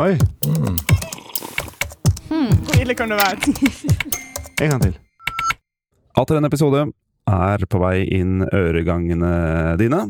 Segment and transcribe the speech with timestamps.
[0.00, 0.14] Oi,
[2.64, 3.36] Hvor ille kan det være?
[4.64, 4.94] en gang til.
[6.16, 6.86] Atter en episode
[7.28, 9.32] er på vei inn øregangene
[9.76, 10.00] dine.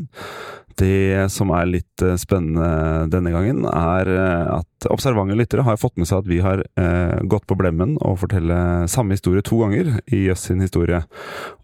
[0.79, 5.97] Det som er litt eh, spennende denne gangen, er eh, at observante lyttere har fått
[5.99, 9.99] med seg at vi har eh, gått på blemmen og fortelle samme historie to ganger
[10.07, 11.03] i Jøss sin historie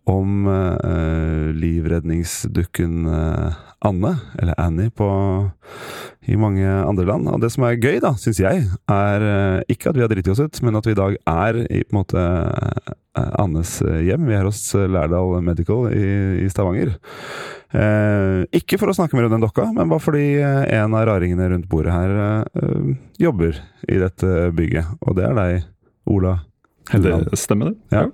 [0.08, 0.48] om
[1.60, 3.10] livredningsdukken
[3.84, 5.08] Anne, eller Annie på,
[6.32, 7.28] i mange andre land.
[7.28, 9.26] Og det som er gøy, da, syns jeg, er
[9.68, 11.92] ikke at vi har driti oss ut, men at vi i dag er i på
[11.92, 12.24] en måte
[13.42, 14.26] Annes hjem.
[14.30, 16.08] Vi er hos Lærdal Medical i,
[16.44, 16.94] i Stavanger.
[17.76, 21.08] Eh, ikke for å snakke mer om den dokka, men bare fordi eh, en av
[21.10, 22.14] raringene rundt bordet her
[22.48, 23.58] eh, jobber
[23.92, 24.94] i dette bygget.
[25.04, 25.66] Og det er deg,
[26.08, 26.38] Ola
[26.94, 27.28] Helleland.
[27.34, 27.98] Det stemmer, det.
[27.98, 28.06] Ja.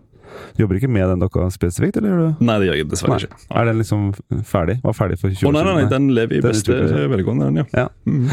[0.57, 2.45] Jobber ikke med den dokka spesifikt, eller gjør du?
[2.47, 3.27] Nei, det gjør jeg dessverre Nei.
[3.27, 3.41] ikke.
[3.61, 4.07] Er den liksom
[4.49, 4.79] ferdig?
[4.81, 5.67] Var ferdig for 20 Å, år siden?
[5.67, 6.79] nei, nei, den lever i beste
[7.11, 7.83] velgående, den, ja.
[7.83, 7.89] Ja.
[8.09, 8.23] Mm.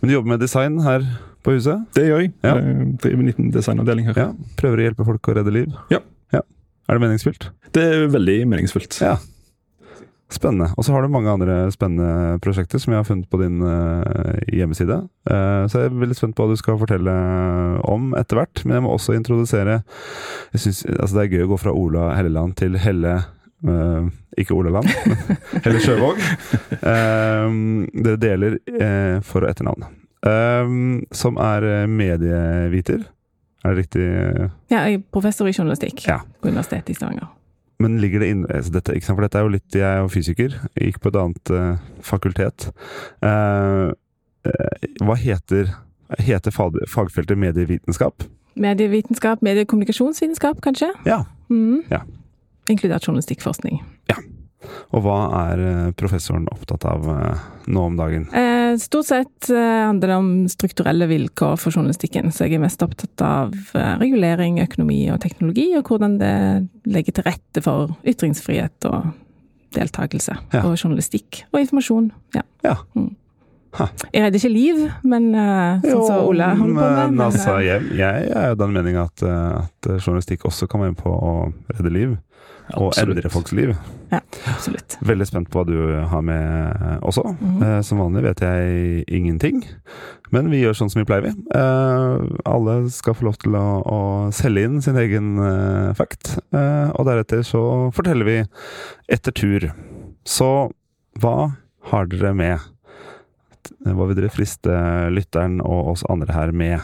[0.00, 1.04] Men du jobber med design her
[1.44, 1.84] på huset?
[1.96, 2.32] Det gjør jeg.
[2.44, 2.54] Ja.
[2.56, 4.22] Jeg driver en liten designavdeling her.
[4.24, 4.30] Ja.
[4.60, 5.76] Prøver å hjelpe folk å redde liv?
[5.92, 6.00] Ja.
[6.90, 7.44] Er det meningsfylt?
[7.70, 8.96] Det er veldig meningsfullt.
[8.98, 9.12] Ja.
[10.30, 10.72] Spennende.
[10.74, 14.34] Og så har du mange andre spennende prosjekter som jeg har funnet på din uh,
[14.50, 14.96] hjemmeside.
[15.30, 17.14] Uh, så jeg er veldig spent på hva du skal fortelle
[17.86, 18.62] om etter hvert.
[18.64, 19.76] Men jeg må også introdusere
[20.52, 23.14] Jeg synes, altså Det er gøy å gå fra Ola Helleland til Helle
[23.70, 26.18] uh, Ikke Ola Land, men Helle Sjøvåg.
[26.80, 27.56] Eh,
[28.02, 29.86] dere deler eh, for- og etternavn.
[30.26, 30.74] Eh,
[31.22, 33.06] som er eh, medieviter.
[33.64, 34.04] Er det riktig?
[34.70, 36.20] Ja, jeg er professor i journalistikk Ja.
[36.40, 37.28] på Universitetet i Stavanger.
[37.80, 39.00] Men ligger det inne altså dette?
[39.04, 40.56] For dette er jo litt Jeg er jo fysiker.
[40.76, 42.68] Jeg gikk på et annet uh, fakultet.
[43.24, 43.92] Uh,
[44.44, 45.72] uh, hva heter
[46.18, 48.24] Heter fag, fagfeltet medievitenskap?
[48.58, 50.88] Medievitenskap, mediekommunikasjonsvitenskap, kanskje?
[51.06, 51.20] Ja.
[51.48, 51.84] Mm.
[51.90, 52.00] Ja.
[52.68, 53.78] Inkludert journalistikkforskning.
[54.90, 58.26] Og hva er eh, professoren opptatt av eh, nå om dagen?
[58.36, 63.24] Eh, stort sett handler det om strukturelle vilkår for journalistikken, så jeg er mest opptatt
[63.24, 63.54] av
[64.02, 66.34] regulering, økonomi og teknologi, og hvordan det
[66.90, 69.10] legger til rette for ytringsfrihet og
[69.74, 70.36] deltakelse.
[70.52, 70.66] Ja.
[70.66, 72.12] Og journalistikk og informasjon.
[72.36, 72.44] Ja.
[72.66, 72.76] Ja.
[72.98, 73.14] Mm.
[73.78, 73.86] Ha.
[74.10, 77.12] Jeg redder ikke liv, men uh, sånn som Ole holder på med.
[77.12, 80.98] men altså, jeg, jeg er jo den meninga at, at journalistikk også kan være med
[80.98, 81.34] på å
[81.76, 82.16] redde liv.
[82.76, 83.72] Og endre folks liv.
[84.50, 84.96] absolutt.
[85.06, 85.76] Veldig spent på hva du
[86.10, 86.44] har med
[86.76, 87.24] eh, også.
[87.40, 87.62] Mhm.
[87.66, 89.62] Eh, Som vanlig vet jeg ingenting,
[90.30, 91.32] men vi gjør sånn som vi pleier, vi.
[91.54, 94.00] Eh, Alle skal få lov til å, å
[94.34, 97.62] selge inn sin egen eh, fact, eh, og deretter så
[97.96, 98.38] forteller vi
[99.08, 99.70] etter tur.
[100.24, 100.70] Så
[101.20, 101.36] hva
[101.90, 102.58] har dere med?
[103.84, 104.72] Hva vil dere friste
[105.12, 106.80] lytteren og oss andre her med?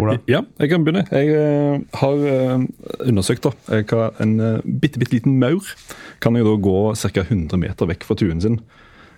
[0.00, 0.16] Ola?
[0.30, 1.04] Ja, jeg kan begynne.
[1.12, 2.64] Jeg eh, har eh,
[3.08, 5.66] undersøkt da, eh, hva en uh, bitte, bitte liten maur
[6.22, 7.24] kan jo da gå ca.
[7.26, 8.60] 100 meter vekk fra tuen sin.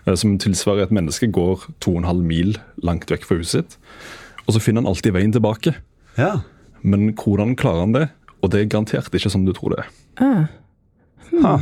[0.07, 3.79] eh, som tilsvarer et menneske går 2,5 mil langt vekk fra huset sitt.
[4.47, 5.77] Og så finner han alltid veien tilbake.
[6.19, 6.43] Ja.
[6.83, 8.09] Men hvordan klarer han det?
[8.43, 9.93] Og det er garantert ikke som du tror det er.
[10.21, 10.45] Ah.
[11.41, 11.55] Ha.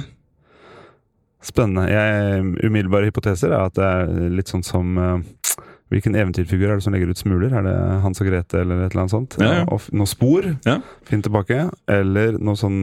[1.42, 1.84] Spennende.
[1.90, 5.22] Jeg, umiddelbare hypoteser er at det er litt sånn som eh,
[5.92, 7.53] Hvilken eventyrfigur er det som legger ut smuler?
[7.53, 9.36] Er det Hans og Grete eller et eller annet sånt?
[9.42, 9.64] Ja, ja.
[9.69, 10.47] Og noe spor?
[10.64, 10.78] Ja.
[11.04, 11.66] Finn tilbake.
[11.92, 12.80] Eller noe sånn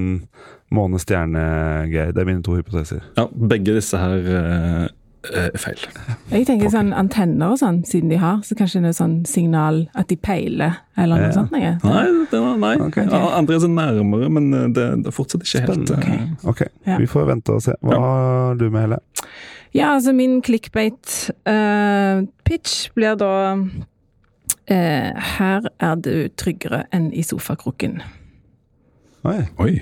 [0.99, 2.13] måne-stjerne-greier.
[2.13, 3.01] Det er mine to hypoteser.
[3.17, 4.87] Ja, Begge disse her eh,
[5.35, 5.81] er feil.
[6.31, 9.81] Jeg tenker sånn antenner og sånn, siden de har, så kanskje det er sånn signal
[9.99, 11.35] at de peiler, eller noe Ja.
[11.35, 11.51] sånt.
[11.51, 11.73] Nei.
[11.83, 12.75] Nei, det var, nei.
[12.87, 13.05] Okay.
[13.09, 16.13] Ja, andre er så nærmere, men eh, det, det er fortsatt ikke helt Spennende.
[16.13, 16.97] eh, Ok, Ja.
[17.01, 17.73] vi får vente og se.
[17.83, 17.99] Hva Ja.
[17.99, 18.99] har du med, Helle?
[19.73, 23.61] Ja, altså min clickbait-pitch blir da uh,
[25.37, 28.01] Her er du tryggere enn i sofakroken.
[29.23, 29.43] Oi.
[29.59, 29.79] Oi.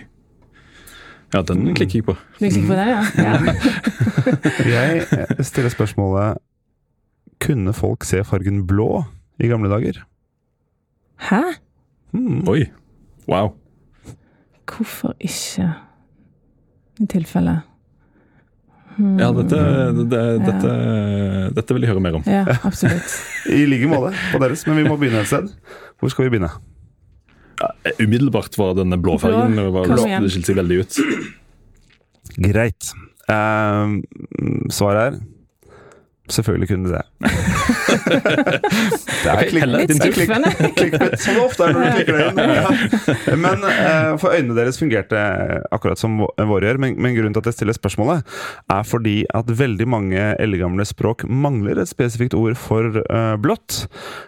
[1.34, 2.14] Ja, den klikker jeg på.
[2.40, 3.02] Du klikker på det, ja?
[3.28, 3.38] ja.
[4.68, 6.38] Jeg eh, stiller spørsmålet
[7.44, 9.04] Kunne folk se fargen blå
[9.40, 9.94] i gamle dager?
[11.30, 11.42] Hæ?
[12.12, 12.48] Mm.
[12.48, 12.66] Oi.
[13.28, 13.50] Wow.
[14.66, 15.74] Hvorfor ikke?
[17.00, 17.62] I tilfelle.
[18.98, 19.18] Hmm.
[19.22, 19.60] Ja, dette,
[20.10, 20.72] det, dette,
[21.54, 22.26] dette vil jeg høre mer om.
[22.26, 23.14] Ja, absolutt.
[23.54, 25.52] I like måte på deres, men vi må begynne et sted.
[26.02, 26.50] Hvor skal vi begynne?
[27.58, 27.72] Ja,
[28.02, 29.70] umiddelbart var denne blåfargen Blå.
[29.74, 30.26] var, igjen.
[30.26, 31.00] det skilte seg veldig ut.
[32.48, 32.92] Greit.
[33.28, 33.98] Uh,
[34.74, 35.20] svaret er
[36.28, 37.02] Selvfølgelig kunne det.
[37.24, 37.30] det
[39.28, 40.52] er Ok, Litt skuffende.
[41.22, 42.42] som det ofte er når du klikker det inn.
[42.58, 43.36] Ja.
[43.38, 45.20] Men eh, for øynene deres fungerte
[45.76, 46.80] akkurat som vå- våre gjør.
[46.82, 48.26] Men, men grunnen til at jeg stiller spørsmålet,
[48.74, 53.84] er fordi at veldig mange eldgamle språk mangler et spesifikt ord for uh, blått.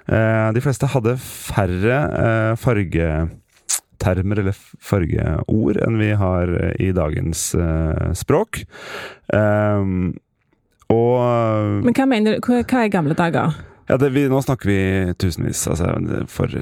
[0.09, 8.11] Uh, de fleste hadde færre uh, fargetermer eller fargeord enn vi har i dagens uh,
[8.17, 8.63] språk.
[9.33, 10.11] Um,
[10.89, 12.45] og Men hva mener du?
[12.49, 13.53] Hva, hva er gamle dager?
[13.89, 14.79] Ja, det, vi, nå snakker vi
[15.17, 15.95] tusenvis, altså
[16.29, 16.53] for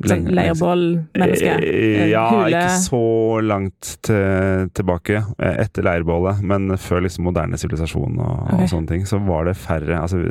[0.00, 1.58] Sånn leirbålmenneske?
[1.60, 3.02] Eh, Ja, ikke så
[3.44, 8.64] langt til, tilbake eh, etter leirbålet, men før liksom moderne sivilisasjon og, okay.
[8.64, 10.22] og sånne ting, så var det færre Altså,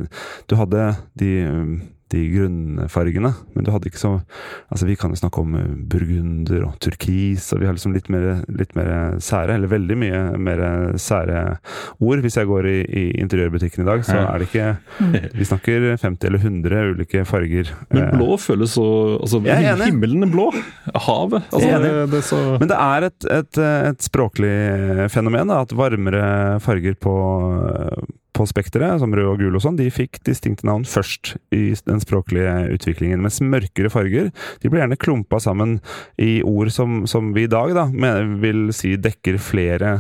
[0.50, 0.90] du hadde
[1.22, 1.32] de
[2.14, 4.16] de grunnfargene, men du hadde ikke så
[4.70, 8.10] Altså, vi kan jo snakke om eh, burgunder og turkis, og vi har liksom litt
[8.14, 10.62] mer, litt mer sære, eller veldig mye mer
[11.02, 11.44] sære
[12.00, 12.22] ord.
[12.24, 14.68] Hvis jeg går i, i interiørbutikken i dag, så er det ikke
[15.40, 17.74] Vi snakker 50 eller 100 ulike farger.
[17.90, 18.86] Men Eh, blå føles så
[19.20, 19.42] altså.
[19.44, 20.50] Himmelen er blå.
[20.94, 21.50] Havet.
[21.52, 23.62] Altså, det, det så Men det er et, et,
[23.92, 24.54] et språklig
[25.14, 27.14] fenomen, da, at varmere farger på,
[28.40, 32.00] på spekteret, som rød og gul og sånn, de fikk distinkte navn først i den
[32.04, 33.22] språklige utviklingen.
[33.24, 35.80] Mens mørkere farger de blir gjerne klumpa sammen
[36.22, 39.94] i ord som, som vi i dag da, mener, vil si dekker flere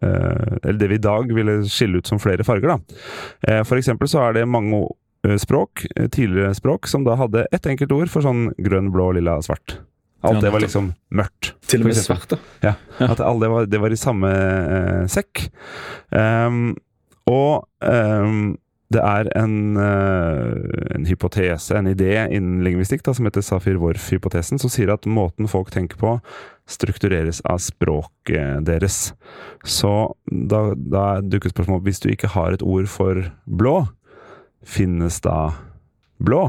[0.00, 2.74] eh, Eller det vi i dag ville skille ut som flere farger.
[2.74, 3.02] da.
[3.48, 4.84] Eh, for eksempel så er det mange
[5.26, 9.12] eh, språk, eh, tidligere språk, som da hadde ett enkelt ord for sånn grønn, blå,
[9.16, 9.80] lilla, svart.
[10.20, 11.54] Alt det var liksom mørkt.
[11.64, 12.36] til og med svart, da.
[12.60, 12.74] Ja.
[13.06, 15.46] At alle det var, det var i samme eh, sekk.
[16.12, 16.74] Ehm,
[17.30, 18.58] og um,
[18.90, 24.90] det er en, eh, en hypotese, en idé innen lingvistikk som heter Safir-Worf-hypotesen, som sier
[24.90, 26.16] at måten folk tenker på,
[26.70, 29.12] struktureres av språket deres.
[29.62, 29.92] Så
[30.26, 33.76] da, da dukker spørsmålet hvis du ikke har et ord for blå,
[34.66, 35.52] finnes da
[36.18, 36.48] blå?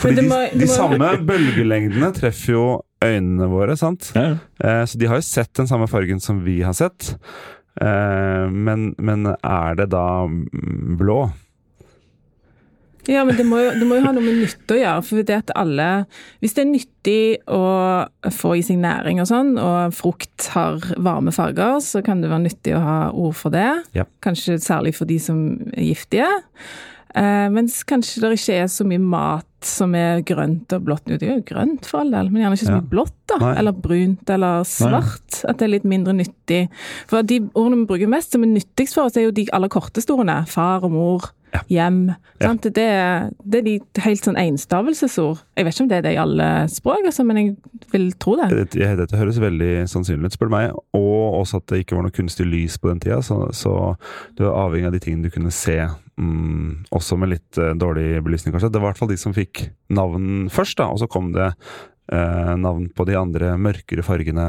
[0.00, 2.66] Fordi det de, de samme bølgelengdene treffer jo
[3.04, 4.10] øynene våre, sant?
[4.16, 4.36] Ja, ja.
[4.60, 7.14] Eh, Så de har jo sett den samme fargen som vi har sett.
[7.80, 10.06] Eh, Men, men er det da
[10.98, 11.20] blå?
[13.08, 15.04] Ja, men det må, jo, det må jo ha noe med nytte å gjøre.
[15.06, 16.04] for det at alle,
[16.42, 17.62] Hvis det er nyttig å
[18.36, 22.44] få i seg næring og sånn, og frukt har varme farger, så kan det være
[22.44, 23.70] nyttig å ha ord for det.
[23.96, 24.04] Ja.
[24.24, 25.40] Kanskje særlig for de som
[25.72, 26.28] er giftige.
[27.16, 31.04] Eh, mens kanskje det ikke er så mye mat som er grønt og blått.
[31.06, 32.80] Det er jo grønt for all del, men gjerne ikke så Ja.
[32.80, 33.38] mye blått, da.
[33.38, 33.54] Nei.
[33.58, 35.44] Eller brunt eller svart.
[35.48, 36.68] At det er litt mindre nyttig.
[37.06, 39.68] For de ordene vi bruker mest som er nyttigst for oss, er jo de aller
[39.68, 40.46] korteste ordene.
[40.46, 41.60] Far og mor, Ja.
[41.68, 42.00] hjem.
[42.38, 42.48] Ja.
[42.48, 42.66] Sant?
[42.74, 42.86] Det,
[43.44, 43.74] det er de
[44.04, 45.42] helt sånn enstavelsesord.
[45.58, 47.54] Jeg vet ikke om det er det i alle språk, altså, men jeg
[47.92, 48.48] vil tro det.
[48.54, 50.78] Dette, dette høres veldig sannsynlig ut, spør du meg.
[50.98, 53.20] Og også at det ikke var noe kunstig lys på den tida.
[53.24, 53.74] Så, så
[54.38, 55.78] du er avhengig av de tingene du kunne se,
[56.20, 58.72] mm, også med litt eh, dårlig belysning, kanskje.
[58.74, 61.52] Det var i hvert fall de som fikk navn først, da, og så kom det
[62.08, 64.46] navn på de andre mørkere fargene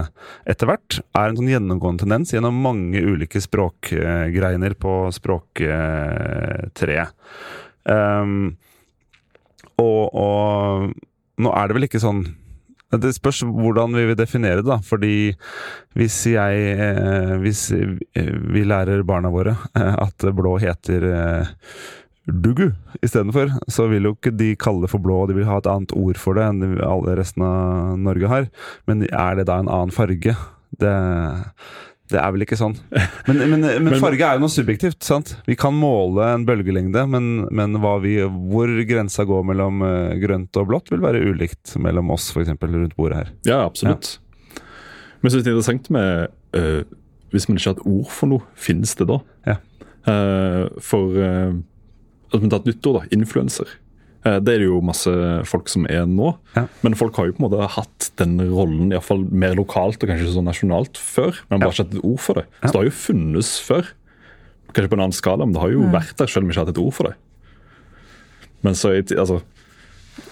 [0.47, 0.99] etter hvert.
[1.17, 7.11] Er en sånn gjennomgående tendens gjennom mange ulike språkgreiner på språktreet.
[7.89, 8.55] Um,
[9.79, 10.93] og, og
[11.39, 12.23] nå er det vel ikke sånn
[12.97, 14.79] det spørs hvordan vi vil definere det, da.
[14.81, 15.35] Fordi
[15.97, 21.51] hvis jeg eh, Hvis vi lærer barna våre eh, at blå heter eh,
[22.31, 22.69] Dugu
[23.03, 25.69] istedenfor, så vil jo ikke de kalle det for blå, og de vil ha et
[25.69, 28.49] annet ord for det enn alle resten av Norge har.
[28.89, 30.35] Men er det da en annen farge?
[30.79, 30.93] Det,
[32.09, 32.75] det er vel ikke sånn.
[33.27, 35.35] Men, men, men farge er jo noe subjektivt, sant?
[35.49, 40.71] Vi kan måle en bølgelengde, men, men vi, hvor grensa går mellom eh, grønt og
[40.71, 42.55] blått, vil være ulikt mellom oss, f.eks.
[42.65, 43.31] rundt bordet her.
[43.49, 44.17] Ja, absolutt.
[45.21, 46.83] Men så er det interessant med øh,
[47.33, 49.19] Hvis man ikke har et ord for noe, finnes det da?
[49.45, 49.59] Ja.
[50.07, 51.57] Uh, for uh,
[52.33, 53.07] et nytt ord, da.
[53.15, 53.67] Influenser.
[54.27, 55.11] Eh, det er det jo masse
[55.47, 56.33] folk som er nå.
[56.57, 56.65] Ja.
[56.83, 60.01] Men folk har jo på en måte hatt den rollen i hvert fall mer lokalt
[60.03, 61.39] og kanskje så nasjonalt før.
[61.49, 62.45] Men bare ikke hatt et ord for det.
[62.63, 63.93] Så det har jo funnes før.
[64.73, 65.93] Kanskje på en annen skala, men det har jo Mm.
[65.95, 67.15] vært der selv om vi ikke har hatt et ord for det.
[68.61, 69.41] Men så altså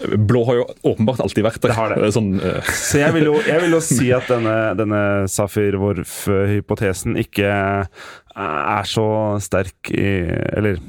[0.04, 1.70] Blå har jo åpenbart alltid vært der.
[1.72, 2.10] Det har det.
[2.18, 2.60] Sånn, uh...
[2.76, 5.00] Så jeg vil jo, jeg vil jo si at denne, denne
[5.32, 7.48] Safir-Worf-hypotesen ikke
[7.88, 9.06] er så
[9.42, 10.10] sterk i
[10.60, 10.82] Eller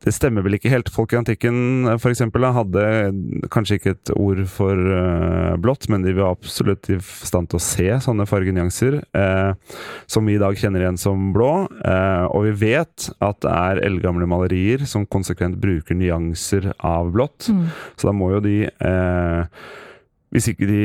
[0.00, 0.88] det stemmer vel ikke helt.
[0.92, 2.84] Folk i antikken for eksempel, hadde
[3.52, 7.64] kanskje ikke et ord for uh, blått, men de var absolutt i stand til å
[7.64, 9.76] se sånne fargenyanser, eh,
[10.10, 11.50] som vi i dag kjenner igjen som blå.
[11.84, 17.50] Eh, og vi vet at det er eldgamle malerier som konsekvent bruker nyanser av blått.
[17.52, 17.66] Mm.
[18.00, 19.62] Så da må jo de eh,
[20.30, 20.82] Hvis ikke de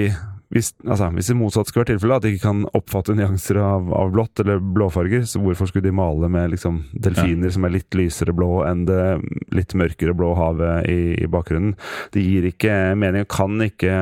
[0.55, 3.89] hvis, altså, hvis det motsatt skulle vært tilfellet, at de ikke kan oppfatte nyanser av,
[3.91, 7.97] av blått eller blåfarger, så hvorfor skulle de male med liksom, delfiner som er litt
[7.97, 9.01] lysere blå enn det
[9.55, 11.75] litt mørkere blå havet i, i bakgrunnen?
[12.15, 13.97] Det gir ikke mening, og kan ikke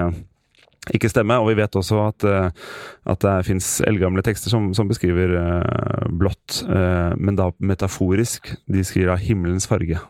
[0.91, 2.71] ikke stemme, og vi vet også at, eh,
[3.07, 8.51] at det fins eldgamle tekster som, som beskriver eh, blått, eh, men da metaforisk.
[8.67, 10.01] De skriver av himmelens farge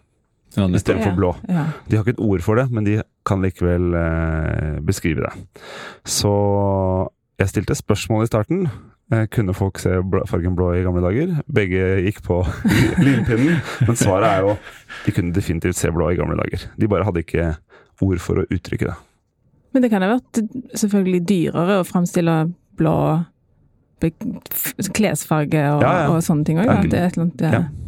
[0.55, 1.31] ja, istedenfor blå.
[1.49, 1.65] Ja.
[1.89, 5.33] De har ikke et ord for det, men de kan likevel eh, beskrive det.
[6.05, 6.31] Så
[7.41, 8.67] jeg stilte spørsmål i starten.
[9.13, 11.33] Eh, kunne folk se bl- fargen blå i gamle dager?
[11.51, 12.41] Begge gikk på
[13.05, 13.59] limpinnen.
[13.87, 14.55] Men svaret er jo
[15.05, 16.67] de kunne definitivt se blå i gamle dager.
[16.79, 17.49] De bare hadde ikke
[18.03, 18.95] ord for å uttrykke det.
[19.73, 20.39] Men det kan ha vært
[20.77, 22.33] selvfølgelig dyrere å framstille
[22.77, 22.95] blå
[24.93, 26.09] klesfarge og, Ja, ja.
[26.11, 26.67] og sånne ting òg.
[26.67, 26.81] Ja.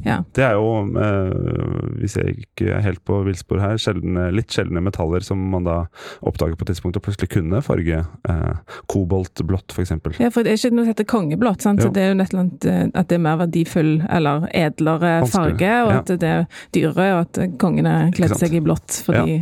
[0.06, 0.22] Det.
[0.38, 4.84] Det er jo, eh, hvis jeg ikke er helt på villspor her, sjeldne, litt sjeldne
[4.86, 5.78] metaller som man da
[6.22, 8.56] oppdager på et tidspunkt og plutselig kunne farge eh,
[8.92, 9.96] koboltblått, f.eks.
[10.22, 11.66] Ja, for det er ikke noe som heter kongeblått.
[11.66, 11.82] Sant?
[11.82, 15.94] Så det er jo et eh, at det er mer verdifull eller edlere farge, og
[16.00, 16.46] at det er
[16.76, 19.42] dyrere, og at kongene kledde seg i blått fordi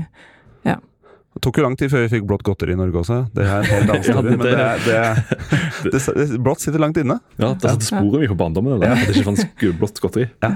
[1.34, 3.16] Det tok jo lang tid før vi fikk blått godteri i Norge også.
[3.34, 6.62] Det er en helt annen Ja, story, det- men det, er- det, det, det, blått
[6.62, 7.20] sitter langt inne.
[7.42, 8.76] Ja, Det satte sporet mye på barndommen.
[8.78, 8.94] eller?
[8.94, 9.50] At det ikke fantes
[9.80, 10.28] blått godteri.
[10.46, 10.54] Ja.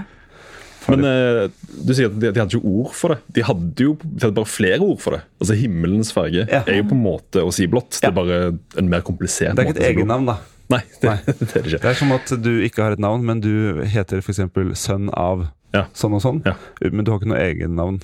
[0.88, 1.50] Men eh,
[1.84, 3.18] du sier at de, de hadde ikke ord for det.
[3.36, 5.24] De hadde jo de hadde bare flere ord for det.
[5.42, 6.62] Altså Himmelens farge Ja.
[6.64, 7.98] er jo på en måte å si blått.
[8.00, 8.38] Det er bare
[8.80, 9.66] en mer komplisert måte.
[9.66, 10.38] Det er ikke et egennavn, da.
[10.72, 11.18] Nei, det, Nei.
[11.26, 11.82] det er det ikke.
[11.84, 14.40] Det er som at du ikke har et navn, men du heter f.eks.
[14.80, 15.86] sønn av Ja.
[15.98, 16.40] sånn og sånn.
[16.48, 16.54] Ja.
[16.88, 18.00] Men du har ikke noe egennavn.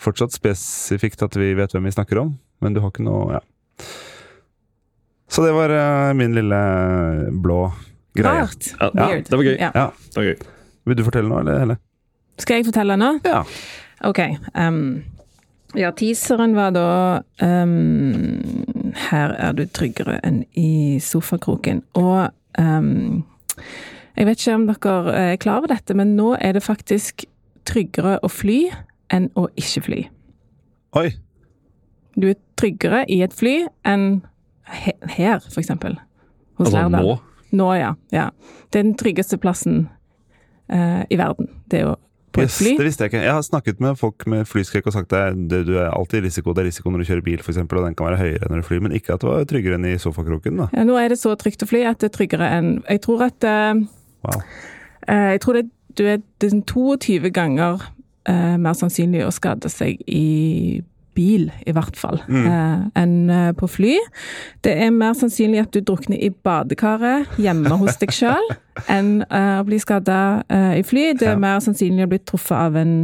[0.00, 2.34] Fortsatt spesifikt at vi vet hvem vi snakker om,
[2.64, 3.44] men du har ikke noe Ja.
[5.34, 6.58] Så det var uh, min lille
[7.42, 7.72] blå
[8.14, 8.44] greie.
[8.78, 9.56] Ja, det var gøy.
[9.58, 9.70] Ja.
[9.74, 9.86] Ja.
[10.12, 10.36] Det var gøy.
[10.84, 11.58] Vil du fortelle noe, eller?
[11.58, 11.76] Helle?
[12.38, 13.10] Skal jeg fortelle nå?
[13.26, 13.40] Ja.
[14.06, 14.20] Ok.
[14.54, 15.02] Um,
[15.74, 16.86] ja, teaseren var da
[17.42, 21.82] um, Her er du tryggere enn i sofakroken.
[21.98, 22.28] Og
[22.60, 23.24] um,
[24.14, 27.26] jeg vet ikke om dere er klar over dette, men nå er det faktisk
[27.66, 28.68] tryggere å fly
[29.12, 30.00] enn å ikke fly.
[31.00, 31.08] Oi!
[32.14, 34.22] Du er tryggere i et fly enn
[34.70, 35.96] her, for eksempel.
[36.58, 37.02] Hos Altså Lærdal.
[37.02, 37.18] nå.
[37.54, 37.92] Nå, ja.
[38.14, 38.28] ja.
[38.72, 39.88] Det er den tryggeste plassen
[40.72, 41.48] uh, i verden.
[41.70, 41.94] Det er jo
[42.34, 42.72] på et fly.
[42.78, 43.22] det visste jeg ikke.
[43.22, 46.26] Jeg har snakket med folk med flyskrekk og sagt at det, du er alltid i
[46.26, 46.54] risiko.
[46.54, 48.66] Det er risiko når du kjører bil, f.eks., og den kan være høyere når du
[48.66, 50.56] flyr, men ikke at det var tryggere enn i sofakroken.
[50.64, 50.66] da.
[50.74, 53.26] Ja, nå er det så trygt å fly at det er tryggere enn Jeg tror
[53.28, 53.84] at uh,
[54.24, 54.40] Wow.
[55.06, 57.86] uh, Jeg tror det, du er, er sånn 22 ganger
[58.28, 60.82] eh, mer sannsynlig å skade seg i
[61.14, 63.92] bil, i hvert fall, eh, enn eh, på fly.
[64.66, 68.48] Det er mer sannsynlig at du drukner i badekaret hjemme hos deg sjøl,
[68.90, 70.16] enn eh, å bli skada
[70.74, 71.12] i fly.
[71.14, 71.42] Det er Ja.
[71.44, 72.96] mer sannsynlig å bli truffet av en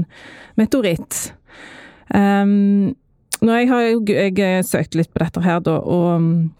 [0.58, 1.32] meteoritt.
[2.12, 2.96] Um,
[3.40, 6.50] nå jeg har jeg, jeg eh, søkt litt på dette her, da, og um,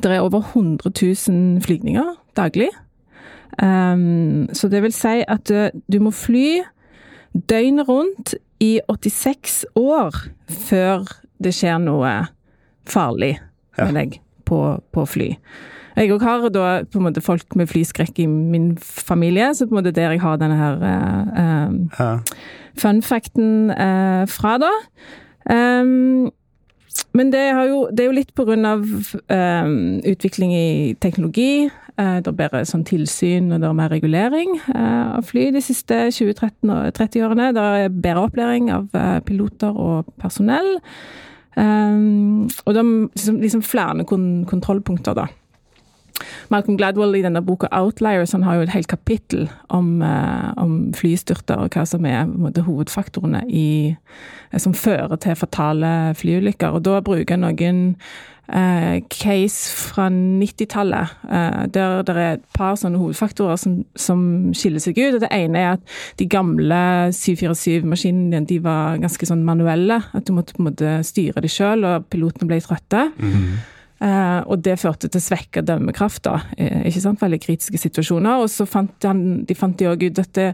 [0.00, 2.70] det er over 100 000 flygninger daglig.
[3.62, 6.62] Um, så det vil si at du, du må fly
[7.50, 10.16] døgnet rundt i 86 år
[10.48, 11.04] før
[11.42, 12.12] det skjer noe
[12.88, 13.36] farlig
[13.76, 13.92] med Ja.
[13.92, 14.60] deg på,
[14.94, 15.34] på fly.
[15.96, 19.72] Jeg òg har da på en måte folk med flyskrekk i min familie, så på
[19.76, 22.10] en måte der jeg har denne her uh, uh, Ja.
[22.76, 24.72] fun facten uh, fra, da.
[25.48, 26.30] Um,
[27.16, 28.84] men det, har jo, det er jo litt på grunn av
[29.32, 31.68] ehm, utvikling i teknologi.
[31.96, 35.62] Uh, det er bedre sånn tilsyn og det er mer regulering eh, av fly de
[35.64, 37.52] siste 20-30 årene.
[37.56, 40.76] Det er bedre opplæring av eh, piloter og personell.
[41.56, 45.24] Og det er liksom, liksom flere kontrollpunkter, da.
[46.48, 50.92] Malcolm Gladwell i denne boka 'Outliers' han har jo et helt kapittel om, eh, om
[50.94, 53.96] flystyrter og hva som er måte, hovedfaktorene i,
[54.52, 56.68] eh, som fører til fatale flyulykker.
[56.68, 57.96] Og da bruker jeg noen eh,
[59.10, 64.98] case fra 90-tallet, eh, der det er et par sånne hovedfaktorer som, som skiller seg
[65.00, 65.16] ut.
[65.16, 66.80] og Det ene er at de gamle
[67.16, 70.00] 747-maskinene de var ganske sånn manuelle.
[70.14, 73.08] At du måtte på en måte styre dem sjøl, og pilotene ble trøtte.
[73.18, 73.72] Eh,
[74.44, 76.40] og det førte til svekka dømmekraft, da.
[76.58, 77.22] eh, ikke sant?
[77.22, 78.42] Veldig kritiske situasjoner.
[78.44, 80.48] Og så fant han, de fant de også ut at det,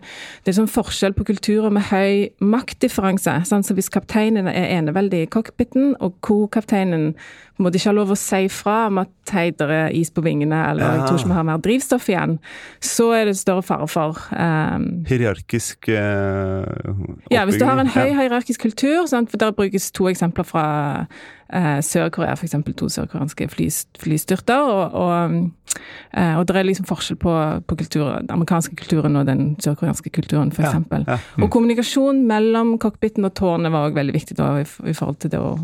[0.44, 3.40] det er sånn forskjell på kulturer med høy maktdifferanse.
[3.48, 7.14] Sånn, Så hvis kapteinen er eneveldig i cockpiten, og co-kapteinen
[7.60, 10.24] må de ikke ha lov å si fra om at hei, det er is på
[10.24, 12.38] vingene, eller jeg tror ikke vi har mer drivstoff igjen,
[12.82, 16.64] så er det større fare for eh, Hierarkisk eh,
[17.30, 19.30] ja, hvis du har en høy hierarkisk kultur, sant?
[19.30, 20.66] for der brukes to eksempler fra
[21.04, 21.22] eh,
[21.84, 22.54] Sør-Korea, f.eks.
[22.78, 23.66] to sørkoreanske fly,
[24.00, 25.76] flystyrter, og, og,
[26.16, 27.34] eh, og det er liksom forskjell på,
[27.68, 30.78] på kultur, den amerikanske kulturen og den sørkoreanske kulturen, f.eks.
[30.92, 31.18] Ja, ja.
[31.42, 35.34] Og kommunikasjon mellom cockpiten og tårnet var også veldig viktig da, i, i forhold til
[35.34, 35.54] det å,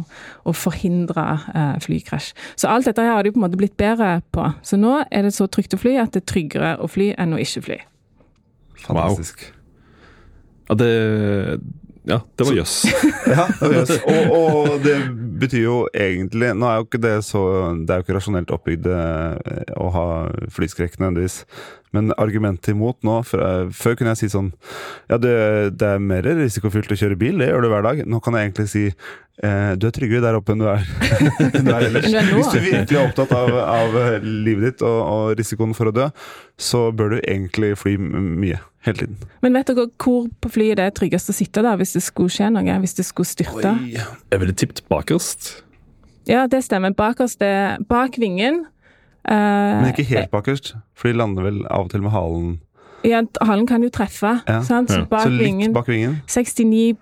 [0.44, 2.32] å forhindre eh, flykrasj.
[2.60, 4.50] Så alt dette her har de på en måte blitt bedre på.
[4.66, 7.36] Så nå er det så trygt å fly at det er tryggere å fly enn
[7.36, 7.82] å ikke fly.
[8.84, 9.48] Fantastisk.
[10.68, 10.92] Ja, det,
[12.08, 12.86] ja, det var jøss.
[13.28, 13.90] Ja, yes.
[14.12, 14.94] og, og det
[15.40, 17.42] betyr jo egentlig Nå er jo ikke det så
[17.82, 20.06] Det er jo ikke rasjonelt oppbygd eh, å ha
[20.54, 21.42] flyskrekk nødvendigvis,
[21.96, 24.50] Men argumentet imot nå for, Før kunne jeg si sånn
[25.08, 25.32] Ja, det,
[25.80, 28.02] det er mer risikofylt å kjøre bil, det gjør du hver dag.
[28.08, 30.84] Nå kan jeg egentlig si eh, du er tryggere der oppe enn du er,
[31.48, 32.08] enn du er ellers.
[32.12, 32.32] Er.
[32.34, 36.08] Hvis du virkelig er opptatt av, av livet ditt og, og risikoen for å dø,
[36.60, 38.60] så bør du egentlig fly mye.
[38.86, 39.16] Hele tiden.
[39.42, 42.30] Men vet dere hvor på flyet det er tryggest å sitte da, hvis det skulle
[42.30, 42.76] skje noe?
[42.84, 43.72] Hvis det skulle styrte?
[43.90, 45.50] Jeg ville tippet bakerst.
[46.28, 46.92] Ja, det stemmer.
[46.96, 48.66] Bakerst er bak vingen.
[49.24, 52.60] Eh, Men ikke helt bakerst, for de lander vel av og til med halen
[53.04, 54.40] Ja, halen kan jo treffe.
[54.48, 54.62] Ja.
[54.62, 54.90] Sant?
[54.90, 55.04] Så Ja.
[55.04, 56.22] bak Så litt bak vingen.
[56.26, 56.96] 69%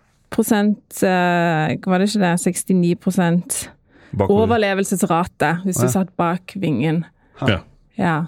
[1.03, 2.41] eh, Var det ikke det?
[2.41, 3.71] 69
[4.17, 4.43] Bakover.
[4.43, 5.87] overlevelsesrate hvis ja.
[5.87, 7.05] du satt bak vingen.
[7.49, 7.59] Ja.
[7.99, 8.25] Ja.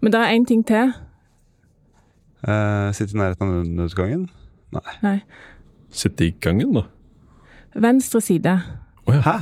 [0.00, 0.92] Men det er én ting til.
[2.48, 4.30] Uh, Sitte i nærheten av nødutgangen.
[4.72, 4.96] Nei.
[5.02, 5.22] Nei.
[5.90, 6.82] Sitte i gangen, da.
[7.74, 8.60] Venstre side.
[9.08, 9.38] Hæ?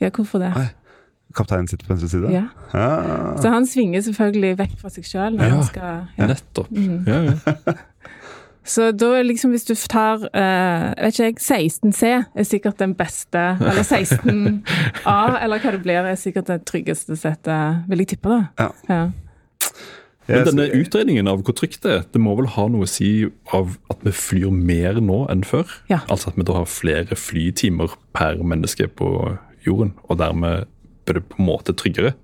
[0.00, 0.52] Ja, hvorfor det?
[0.56, 0.66] Oi.
[1.34, 2.30] Kapteinen sitter på venstre side?
[2.32, 2.44] Ja.
[2.72, 3.34] Ah.
[3.42, 5.62] Så han svinger selvfølgelig vekk fra seg sjøl Ja.
[5.66, 6.28] skal ja.
[6.30, 6.70] Nettopp.
[6.70, 7.02] Mm.
[7.06, 7.74] Ja, ja.
[8.64, 12.94] Så da er liksom hvis du tar uh, vet ikke jeg, 16C er sikkert den
[12.96, 18.32] beste, eller 16A, eller hva det blir, er sikkert det tryggeste settet, vil jeg tippe,
[18.32, 18.40] da.
[18.64, 18.70] Ja.
[18.88, 19.02] Ja.
[20.28, 23.26] Men denne utredningen av hvor trygt det er, det må vel ha noe å si
[23.52, 25.68] av at vi flyr mer nå enn før?
[25.90, 26.00] Ja.
[26.08, 29.10] Altså at vi da har flere flytimer per menneske på
[29.66, 30.70] jorden, og dermed
[31.04, 32.14] blir det på en måte tryggere?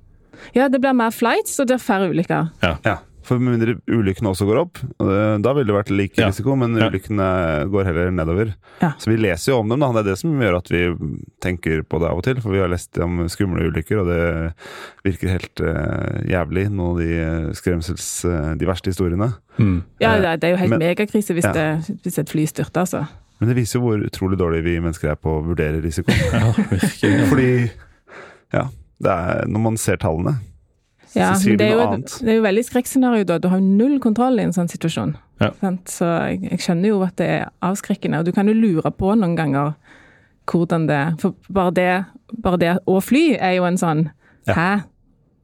[0.57, 2.47] ja, det blir mer flights, og det er færre ulykker.
[2.65, 6.31] Ja, for med mindre ulykkene også går opp, da ville det vært lik Ja.
[6.31, 6.89] risiko, men Ja.
[6.89, 8.55] ulykkene går heller nedover.
[8.81, 8.95] Ja.
[8.99, 9.93] Så vi leser jo om dem, da.
[9.93, 10.81] Det er det som gjør at vi
[11.45, 12.41] tenker på det av og til.
[12.41, 14.55] For vi har lest om skumle ulykker, og det
[15.05, 18.09] virker helt uh, jævlig, noen av de eh, skremsels...
[18.25, 19.35] Uh, de verste historiene.
[20.01, 21.53] Ja, Eh, det, det er jo helt men- megakrise hvis, Ja.
[21.53, 23.07] det, hvis et fly styrter, altså.
[23.39, 26.11] Men det viser jo hvor utrolig dårlig vi mennesker er på å vurdere risiko.
[26.33, 27.29] Ja, virkelig.
[27.29, 27.71] Fordi,
[28.53, 28.65] ja,
[29.01, 30.37] det er når man ser tallene,
[31.15, 32.17] Ja, så sier men det de noe jo, annet.
[32.23, 33.39] det er jo veldig skrekkscenario, da.
[33.43, 35.17] Du har jo null kontroll i en sånn situasjon.
[35.41, 35.51] Ja.
[35.89, 39.15] Så jeg, jeg skjønner jo at det er avskrekkende, og du kan jo lure på
[39.17, 39.73] noen ganger
[40.51, 41.89] hvordan det For bare det,
[42.43, 44.07] bare det å fly er jo en sånn
[44.49, 44.55] Ja.
[44.55, 44.71] hæ?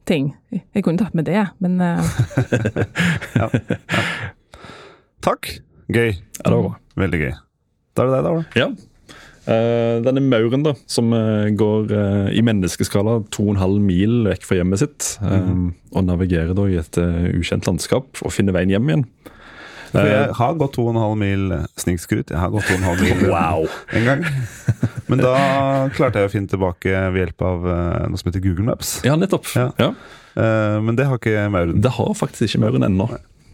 [0.07, 0.29] ting.
[0.75, 1.81] Jeg kunne tatt med det, men
[5.27, 5.49] Takk!
[5.91, 6.13] Gøy.
[6.15, 6.75] Ja, det var bra.
[7.03, 7.33] Veldig gøy.
[7.97, 8.31] Da er det deg, da.
[8.31, 8.45] Ola.
[8.59, 8.69] Ja.
[9.47, 14.81] Eh, denne mauren da, som eh, går eh, i menneskeskala 2,5 mil vekk fra hjemmet
[14.83, 15.53] sitt, eh,
[15.95, 16.99] og navigerer da i et
[17.37, 19.05] ukjent landskap og finner veien hjem igjen.
[19.93, 21.45] For jeg har gått 2,5 mil
[21.79, 22.33] snikskryt.
[22.35, 23.69] Jeg har gått 2,5 mil Wow.
[23.97, 24.25] en gang.
[25.09, 25.37] Men da
[25.95, 27.65] klarte jeg å finne tilbake ved hjelp av
[28.11, 28.97] noe som heter Google Maps.
[29.07, 29.47] ja, nettopp.
[29.55, 29.71] Ja.
[29.81, 29.93] Ja.
[30.83, 31.79] Men det har ikke Mauren.
[31.81, 33.07] Det har faktisk ikke mauren ennå.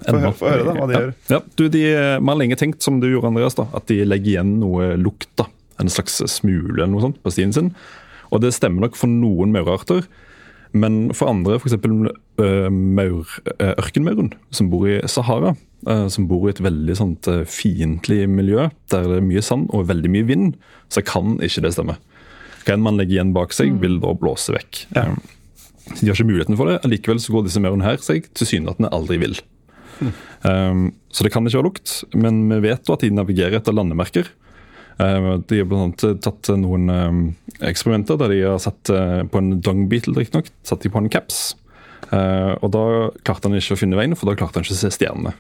[0.09, 1.01] Få høre- høre da, hva de ja.
[1.05, 1.13] gjør.
[1.31, 4.33] Ja, du, de, Vi har lenge tenkt, som du gjorde, Andreas, da, at de legger
[4.39, 5.29] igjen noe lukt.
[5.39, 5.47] da,
[5.83, 7.73] En slags smule eller noe sånt på stien sin.
[8.33, 10.07] Og det stemmer nok for noen maurarter.
[10.73, 11.75] Men for andre, f.eks.
[11.83, 15.51] Maur, uh, ørkenmauren, som bor i Sahara,
[15.85, 19.91] eh, som bor i et veldig sånt fiendtlig miljø, der det er mye sand og
[19.91, 20.55] veldig mye vind,
[20.89, 21.99] så kan ikke det stemme.
[22.63, 24.85] Hva enn man legger igjen bak seg, vil da blåse vekk.
[24.95, 25.09] Ja.
[25.11, 25.39] Eh,
[25.99, 26.79] de har ikke muligheten for det.
[26.89, 29.41] Likevel så går disse maurene her seg tilsynelatende aldri vill.
[30.43, 34.31] Um, så det kan ikke være lukt, men vi vet at de navigerer etter landemerker.
[35.01, 37.23] Uh, de har blant annet tatt noen um,
[37.65, 41.13] eksperimenter der de har satt uh, på en dung beetle, riktignok, satt de på en
[41.13, 41.53] caps.
[42.13, 42.81] Og da
[43.25, 45.31] klarte han ikke å finne veien, for da klarte han ikke å se stjernene.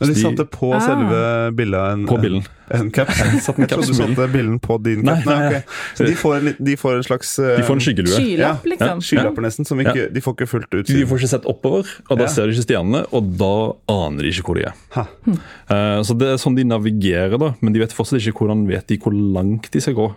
[0.00, 0.80] Men de de- satte på Ah.
[0.80, 1.20] selve
[1.54, 2.42] bildet en, På billen.
[2.72, 3.18] en caps.
[3.44, 4.58] Satt en caps du satte billen.
[4.58, 5.24] på din cap?
[5.24, 5.48] Nei, nei, nei.
[5.48, 5.62] Okay.
[5.94, 8.16] Så de får en, de får en slags uh, De får en skyggelue.
[8.16, 9.02] skylapp, ja, liksom.
[9.04, 10.86] Skylapper nesten, som ikke, de får ikke fullt ut.
[10.86, 12.28] De får ikke sett oppover, og da Ja.
[12.28, 13.52] ser de ikke stjernene, og da
[13.92, 14.74] aner de ikke hvor de er.
[14.96, 15.06] Ha.
[15.28, 18.86] Eh, Så Det er sånn de navigerer, da, men de vet fortsatt ikke hvordan vet
[18.88, 20.14] de hvor langt de skal gå.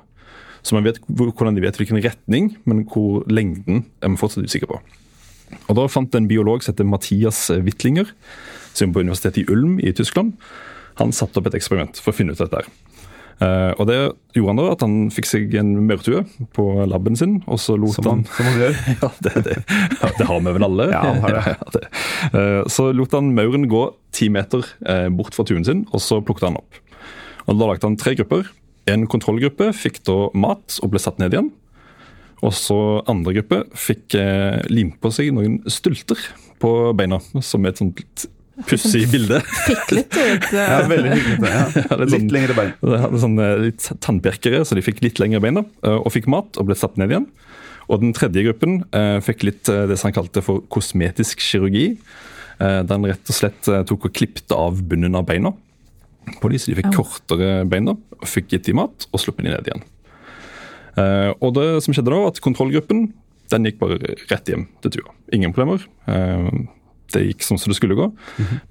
[0.64, 4.66] Så man vet hvordan de vet hvilken retning, men hvor lengden er man fortsatt usikker
[4.72, 4.80] på.
[5.68, 8.12] Og Da fant en biolog som heter Mathias Wittlinger,
[8.76, 10.36] som på universitetet i Ulm i Tyskland.
[11.00, 12.64] Han satte opp et eksperiment for å finne ut dette.
[12.64, 12.86] her.
[13.36, 13.98] Uh, og det
[14.38, 16.22] gjorde han da, at han fikk seg en maurtue
[16.56, 18.78] på laben sin, og så lot Som han han som han gjør.
[19.04, 19.56] ja, det, det,
[20.00, 20.86] ja, det har vi vel alle.
[20.94, 21.44] Ja, han har det.
[21.56, 21.84] Ja, det.
[22.32, 26.22] Uh, Så lot han mauren gå ti meter uh, bort fra tuen sin, og så
[26.24, 26.80] plukket han opp.
[27.46, 28.48] Og Da lagde han tre grupper.
[28.88, 31.52] En kontrollgruppe fikk da mat og ble satt ned igjen.
[32.46, 32.78] Og så
[33.10, 36.20] andre gruppe fikk eh, limt på seg noen stulter
[36.62, 38.26] på beina, som er et sånt litt
[38.70, 39.40] pussig bilde.
[39.66, 40.46] Fiklete ut.
[40.54, 41.50] eh, Ja, veldig hyggelig.
[41.50, 41.64] Ja.
[41.90, 42.70] Ja, litt sånn- lengre bein.
[42.86, 46.30] De hadde sånn eh, litt tannpirkere, så de fikk litt lengre beina, eh, og fikk
[46.32, 47.26] mat og ble satt ned igjen.
[47.90, 51.90] Og den tredje gruppen eh, fikk litt det som han kalte for kosmetisk kirurgi.
[52.62, 55.52] Eh, der han rett og slett eh, tok og klippte av bunnen av beina
[56.42, 57.04] på de, så de fikk Au.
[57.04, 59.84] kortere beina, og fikk gitt de mat og sluppet de ned igjen.
[61.02, 63.10] Eh, og det som skjedde da, var at kontrollgruppen
[63.54, 64.00] den gikk bare
[64.32, 65.14] rett hjem til tua.
[65.36, 65.84] Ingen problemer.
[66.10, 66.50] Eh,
[67.14, 68.10] det gikk sånn som det skulle gå.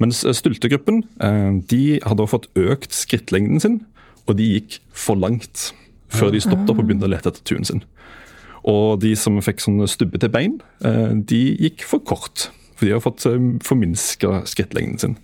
[0.03, 3.81] Mens eh, stultegruppen eh, de hadde fått økt skrittlengden sin,
[4.25, 5.71] og de gikk for langt
[6.15, 7.83] før de stoppet opp og begynte å lete etter turen sin.
[8.71, 12.49] Og de som fikk sånne stubbete bein, eh, de gikk for kort.
[12.75, 13.27] For de har fått
[13.63, 15.19] forminska skrittlengden sin.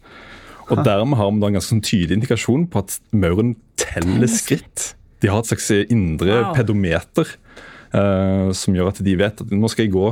[0.71, 4.93] Og dermed har vi da en ganske sånn tydelig indikasjon på at mauren teller skritt.
[5.21, 6.53] De har et slags indre Wow.
[6.57, 7.35] pedometer
[7.95, 10.07] uh, som gjør at de vet at nå skal jeg gå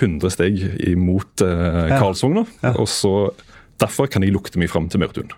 [0.00, 1.98] 100 steg imot uh, Ja.
[2.00, 2.46] Karlsvogna.
[2.62, 2.74] Ja.
[2.78, 3.32] Og så
[3.82, 5.32] Derfor kan jeg lukte meg fram til maurtun.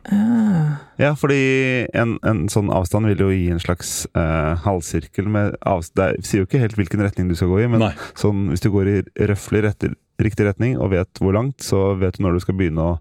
[1.00, 6.18] Ja, fordi en, en sånn avstand vil jo gi en slags uh, halvsirkel med avstand
[6.18, 7.86] Det sier jo ikke helt hvilken retning du skal gå i, men
[8.20, 8.96] sånn, hvis du går i
[9.30, 9.88] røftlig rett-
[10.20, 12.98] riktig retning og vet hvor langt, så vet du når du skal begynne å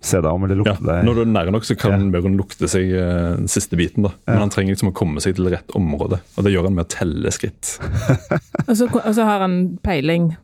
[0.00, 1.04] se deg om eller Ja, lukte deg.
[1.04, 1.98] når du er nære nok, så kan Ja.
[1.98, 4.02] mauren lukte seg eh, den siste biten.
[4.06, 4.10] da.
[4.26, 4.40] Men Ja.
[4.40, 6.20] han trenger liksom å komme seg til rett område.
[6.36, 7.78] Og det gjør han med å telle skritt.
[8.68, 10.36] Og så, og så har han peiling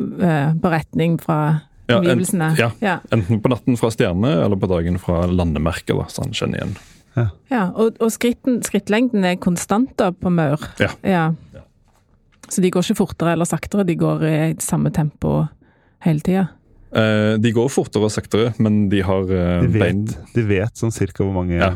[0.00, 2.56] eh, på retning fra Ja, en- omgivelsene.
[2.58, 2.70] ja.
[2.80, 2.98] ja.
[3.12, 6.76] Enten på natten fra stjerne eller på dagen fra landemerket, da, så han kjenner igjen.
[7.50, 10.60] Ja, og, og skritten, skrittlengden er konstant da på maur.
[10.78, 10.90] Ja.
[11.02, 11.34] Ja.
[11.54, 11.60] Ja.
[12.48, 15.48] Så de går ikke fortere eller saktere, de går i samme tempo
[16.04, 16.44] hele tida.
[16.88, 20.94] Eh, de går fortere og saktere, men de har uh, De bein de vet sånn
[20.94, 21.74] cirka hvor mange Ja.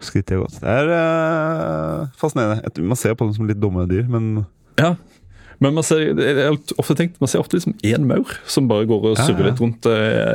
[0.00, 0.58] skritt de har gått.
[0.60, 2.84] Det er uh, fascinerende.
[2.84, 4.46] Man ser på dem som litt dumme dyr, men
[4.80, 4.96] Ja.
[5.60, 8.86] Men man ser, jeg har ofte tenkt, man ser ofte liksom én maur som bare
[8.88, 9.84] går og surrer litt rundt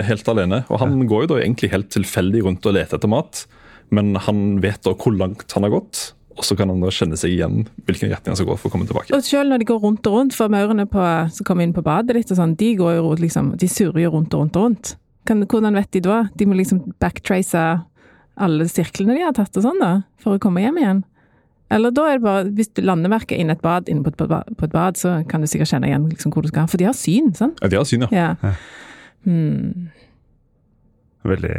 [0.05, 0.59] helt alene.
[0.69, 3.47] Og han går jo da egentlig helt tilfeldig rundt og leter etter mat,
[3.89, 6.11] men han vet da hvor langt han har gått.
[6.35, 8.73] Og så kan han da kjenne seg igjen hvilken retning han skal gå for å
[8.73, 9.13] komme tilbake.
[9.15, 10.85] Og selv når de går rundt og rundt, for maurene
[11.31, 14.03] som kommer inn på badet ditt og sånn, de går jo rundt, liksom, de surrer
[14.03, 14.95] jo rundt og rundt og rundt.
[15.25, 16.25] Kan, hvordan vet de da?
[16.37, 17.65] De må liksom backtrace
[18.35, 21.03] alle sirklene de har tatt og sånn da, for å komme hjem igjen.
[21.73, 24.51] Eller da er det bare, hvis du landemerker inn et bad, inne på et, bad,
[24.59, 26.67] på et bad, så kan du sikkert kjenne igjen liksom hvor du skal.
[26.69, 27.57] For de har syn, sant?
[27.63, 28.11] Ja, de har syn, ja.
[28.13, 28.27] Ja.
[28.43, 28.53] Ja.
[29.25, 29.87] Hmm.
[31.25, 31.55] veldig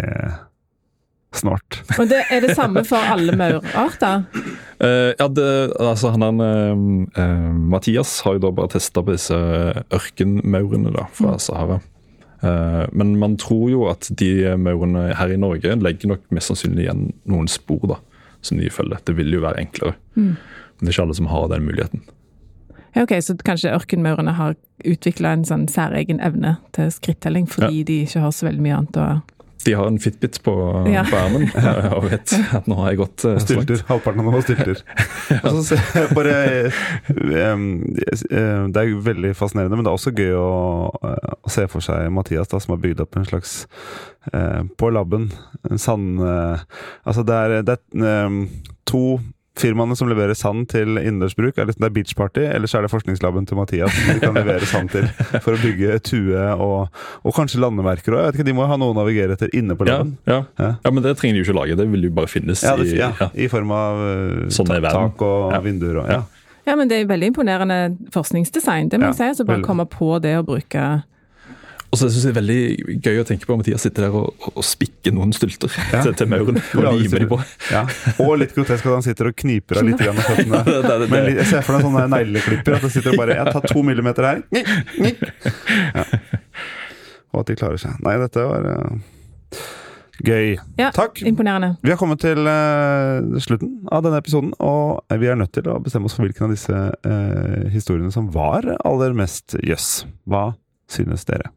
[1.35, 1.81] snart.
[1.99, 4.25] Og det, er det samme for alle maurarter?
[4.83, 5.49] Uh, ja, det,
[5.81, 9.37] altså han der, eh, eh, Mathias har jo da bare testa på disse
[9.95, 11.39] ørkenmaurene da, fra Mm.
[11.39, 11.81] Sahara.
[12.43, 16.85] Uh, men man tror jo at de maurene her i Norge legger nok mest sannsynlig
[16.87, 17.97] igjen noen spor da,
[18.45, 19.01] som de følger.
[19.05, 19.97] Det vil jo være enklere.
[20.15, 20.37] Mm.
[20.37, 22.05] Men det er ikke alle som har den muligheten.
[22.97, 28.03] Ja, ok, Så kanskje ørkenmaurene har utvikla en sånn særegen evne til skrittelling fordi de
[28.05, 29.09] ikke har så veldig mye annet å
[29.67, 30.55] De har en Fitbit på,
[30.91, 31.03] Ja.
[31.11, 33.47] på ermen eh, og vet at nå har jeg gått uh, langt.
[33.47, 33.83] Stylter.
[33.91, 34.83] Halvparten av dem har stylter.
[35.51, 35.79] Og så
[36.15, 37.65] bare eh,
[38.71, 40.51] Det er veldig fascinerende, men det er også gøy å,
[41.03, 43.57] eh, å se for seg Mathias, da, som har bygd opp en slags
[44.33, 45.31] uh, På laben.
[45.71, 46.63] En sand Uh,
[47.07, 48.49] Altså, det er, det er um,
[48.89, 49.19] to
[49.57, 52.85] Firmaene som leverer sand til innendørsbruk, er, liksom, det er Beach Party, eller så er
[52.87, 55.07] det forskningslaben til Mathias som de kan levere sand til
[55.41, 56.91] for å bygge tue og,
[57.25, 58.21] og kanskje landemerker òg.
[58.21, 60.15] Jeg vet ikke, De må jo ha noe å navigere etter inne på Ja, laben.
[60.29, 60.43] ja.
[60.61, 60.71] Ja.
[60.85, 61.79] ja, men det trenger de jo ikke lage.
[61.81, 63.45] Det vil jo bare finnes Ja, det, i.
[63.47, 65.61] I form av eh, Sånn tak og Ja.
[65.65, 66.21] vinduer og ja.
[66.67, 67.81] Ja, men det er veldig imponerende
[68.13, 68.89] forskningsdesign.
[68.91, 69.23] Det må Ja, jeg si.
[69.31, 69.67] Altså bare veldig.
[69.69, 70.87] komme på det å bruke
[71.97, 74.17] Og så synes jeg det er veldig gøy å tenke på at Mathias sitter der
[74.21, 76.03] og, og, og spikker noen stylter Ja.
[76.05, 77.39] til, til mauren og limer de på.
[77.73, 77.87] Ja.
[78.21, 80.61] Og litt grotesk at han sitter og kniper av litt grann med føttene.
[80.69, 82.77] Det, det, det, Men litt- jeg ser for deg sånne sånn negleklipper.
[82.77, 84.43] At det sitter og bare Jeg tar to millimeter her.
[84.53, 85.25] Nik, nik.
[85.97, 86.05] Ja.
[87.33, 87.97] Og at de klarer seg.
[88.05, 89.65] Nei, dette var eh,
[90.27, 90.55] gøy.
[90.81, 91.23] Ja, Takk.
[91.29, 91.73] imponerende.
[91.85, 95.79] Vi har kommet til uh, slutten av denne episoden, og vi er nødt til å
[95.85, 100.05] bestemme oss for hvilken av disse uh, historiene som var aller mest jøss.
[100.29, 100.51] Hva
[100.93, 101.53] synes dere?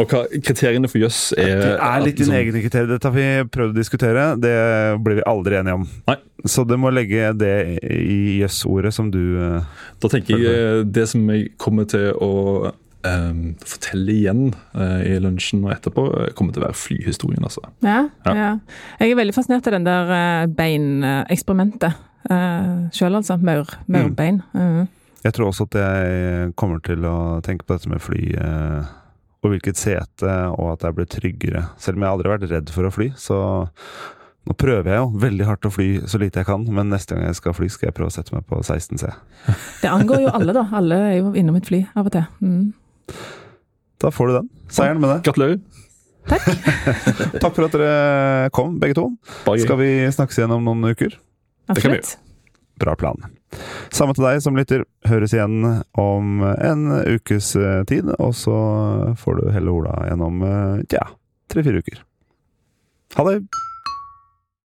[0.00, 2.88] Og hva kriteriene for jøss er Det er litt dine liksom- egne kriterier.
[2.88, 4.40] Dette har vi prøvd å diskutere.
[4.40, 4.54] Det
[5.04, 5.88] blir vi aldri enige om.
[6.08, 6.16] Nei.
[6.46, 9.62] Så du må legge det i jøss-ordet som du eh,
[10.00, 12.72] Da tenker jeg eh, det som jeg kommer til å
[13.04, 16.04] um, fortelle igjen uh, i lunsjen og etterpå,
[16.38, 17.42] kommer til å være flyhistorien.
[17.42, 17.62] altså.
[17.82, 18.34] Ja, Ja.
[18.34, 18.58] ja.
[19.00, 21.94] Jeg er veldig fascinert av den der eh, beineksperimentet
[22.30, 23.38] uh, sjøl, altså.
[23.42, 24.42] Maur, maurbein.
[24.54, 24.88] Mhm.
[25.22, 28.88] Jeg tror også at jeg kommer til å tenke på dette med fly eh,
[29.42, 31.62] og hvilket sete, og at jeg blir tryggere.
[31.82, 33.38] Selv om jeg aldri har vært redd for å fly, så
[34.42, 37.28] nå prøver jeg jo veldig hardt å fly så lite jeg kan, men neste gang
[37.28, 39.10] jeg skal fly, skal jeg prøve å sette meg på 16C.
[39.82, 40.64] Det angår jo alle, da.
[40.78, 42.26] Alle er jo innom et fly av og til.
[42.42, 43.18] Mm.
[44.02, 44.50] Da får du den.
[44.72, 45.20] Seieren med det.
[45.28, 45.60] Gratulerer.
[46.30, 46.44] Takk
[47.42, 49.08] Takk for at dere kom, begge to.
[49.42, 51.18] Skal vi snakkes igjen om noen uker?
[51.70, 52.18] Det kan vi gjøre.
[52.82, 53.18] Bra plan.
[53.92, 54.86] Samme til deg som lytter.
[55.08, 55.66] Høres igjen
[55.98, 56.86] om en
[57.16, 58.56] ukes eh, tid, og så
[59.20, 61.04] får du helle Ola gjennom eh, ja,
[61.52, 62.00] tre-fire uker.
[63.18, 63.42] Ha det!